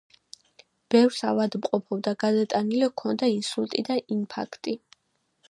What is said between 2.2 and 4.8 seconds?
გადატანილი ჰქონდა ინსულტი და ინფარქტი.